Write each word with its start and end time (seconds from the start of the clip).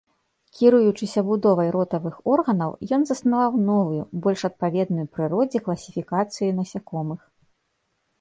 Кіруючыся 0.59 1.21
будовай 1.25 1.67
ротавых 1.75 2.15
органаў, 2.35 2.71
ён 2.97 3.01
заснаваў 3.09 3.59
новую, 3.67 4.03
больш 4.23 4.41
адпаведную 4.49 5.05
прыродзе, 5.19 5.63
класіфікацыю 5.69 6.49
насякомых. 6.61 7.21